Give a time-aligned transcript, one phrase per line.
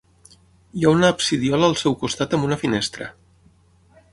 [0.79, 3.11] Hi ha una absidiola al seu costat amb una finestra.